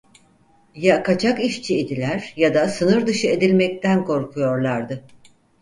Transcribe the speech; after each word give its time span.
Ya 0.75 1.03
kaçak 1.03 1.39
işçi 1.43 1.77
idiler 1.79 2.33
ya 2.37 2.53
da 2.53 2.67
sınır 2.69 3.07
dışı 3.07 3.27
edilmekten 3.27 4.05
korkuyorlardı. 4.05 5.03